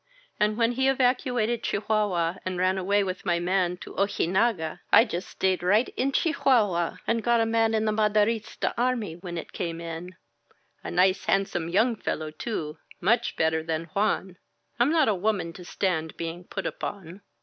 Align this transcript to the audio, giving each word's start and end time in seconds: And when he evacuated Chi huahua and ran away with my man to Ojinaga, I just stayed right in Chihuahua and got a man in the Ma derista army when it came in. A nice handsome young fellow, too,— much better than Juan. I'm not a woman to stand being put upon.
And 0.39 0.57
when 0.57 0.71
he 0.71 0.87
evacuated 0.87 1.61
Chi 1.61 1.77
huahua 1.77 2.39
and 2.43 2.57
ran 2.57 2.79
away 2.79 3.03
with 3.03 3.23
my 3.23 3.39
man 3.39 3.77
to 3.81 3.93
Ojinaga, 3.93 4.79
I 4.91 5.05
just 5.05 5.27
stayed 5.29 5.61
right 5.61 5.89
in 5.89 6.11
Chihuahua 6.11 6.97
and 7.05 7.21
got 7.21 7.39
a 7.39 7.45
man 7.45 7.75
in 7.75 7.85
the 7.85 7.91
Ma 7.91 8.09
derista 8.09 8.73
army 8.79 9.15
when 9.17 9.37
it 9.37 9.53
came 9.53 9.79
in. 9.79 10.15
A 10.83 10.89
nice 10.89 11.25
handsome 11.25 11.69
young 11.69 11.95
fellow, 11.95 12.31
too,— 12.31 12.79
much 13.11 13.35
better 13.35 13.61
than 13.61 13.91
Juan. 13.93 14.37
I'm 14.79 14.89
not 14.89 15.07
a 15.07 15.13
woman 15.13 15.53
to 15.53 15.63
stand 15.63 16.17
being 16.17 16.45
put 16.45 16.65
upon. 16.65 17.21